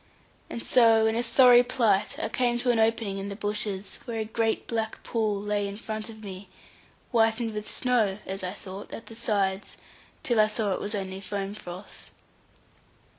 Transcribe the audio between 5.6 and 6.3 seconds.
in front of